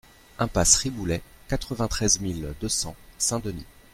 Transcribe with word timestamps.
Impasse 0.39 0.77
Riboulet, 0.77 1.21
quatre-vingt-treize 1.47 2.21
mille 2.21 2.55
deux 2.59 2.69
cents 2.69 2.95
Saint-Denis 3.19 3.67